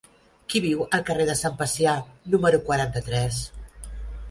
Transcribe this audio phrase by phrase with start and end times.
[0.53, 1.95] Qui viu al carrer de Sant Pacià
[2.37, 3.41] número quaranta-tres?